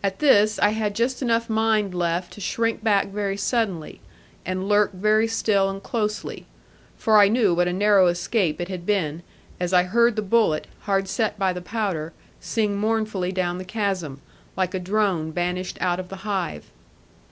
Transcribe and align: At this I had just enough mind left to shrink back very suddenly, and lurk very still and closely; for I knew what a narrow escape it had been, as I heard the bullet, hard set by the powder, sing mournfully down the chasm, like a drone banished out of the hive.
At 0.00 0.20
this 0.20 0.60
I 0.60 0.68
had 0.68 0.94
just 0.94 1.22
enough 1.22 1.50
mind 1.50 1.92
left 1.92 2.32
to 2.34 2.40
shrink 2.40 2.84
back 2.84 3.08
very 3.08 3.36
suddenly, 3.36 4.00
and 4.44 4.68
lurk 4.68 4.92
very 4.92 5.26
still 5.26 5.68
and 5.68 5.82
closely; 5.82 6.46
for 6.96 7.18
I 7.18 7.26
knew 7.26 7.52
what 7.52 7.66
a 7.66 7.72
narrow 7.72 8.06
escape 8.06 8.60
it 8.60 8.68
had 8.68 8.86
been, 8.86 9.24
as 9.58 9.72
I 9.72 9.82
heard 9.82 10.14
the 10.14 10.22
bullet, 10.22 10.68
hard 10.82 11.08
set 11.08 11.36
by 11.36 11.52
the 11.52 11.60
powder, 11.60 12.12
sing 12.38 12.76
mournfully 12.78 13.32
down 13.32 13.58
the 13.58 13.64
chasm, 13.64 14.20
like 14.56 14.72
a 14.72 14.78
drone 14.78 15.32
banished 15.32 15.78
out 15.80 15.98
of 15.98 16.10
the 16.10 16.18
hive. 16.22 16.70